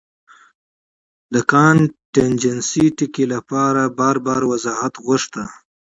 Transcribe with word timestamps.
د 1.33 1.35
کانټېنجنسي 1.51 2.85
ټکي 2.97 3.25
له 3.33 3.39
پاره 3.49 3.83
بار 3.99 4.17
بار 4.25 4.41
وضاحت 4.51 4.93
غوښتۀ 5.05 5.43